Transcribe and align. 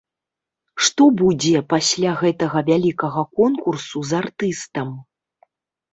Што 0.85 1.03
будзе 1.21 1.61
пасля 1.75 2.11
гэтага 2.23 2.59
вялікага 2.71 3.21
конкурсу 3.41 3.97
з 4.13 4.19
артыстам? 4.21 4.89